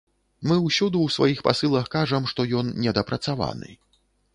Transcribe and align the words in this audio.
Мы 0.51 0.55
ўсюды 0.67 0.97
ў 1.01 1.07
сваіх 1.17 1.43
пасылах 1.49 1.85
кажам, 1.99 2.23
што 2.35 2.49
ён 2.63 2.77
недапрацаваны. 2.83 3.69